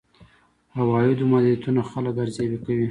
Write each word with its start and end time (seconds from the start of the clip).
عوایدو 0.79 1.29
محدودیتونه 1.31 1.81
خلک 1.91 2.15
ارزيابي 2.23 2.57
کوي. 2.63 2.79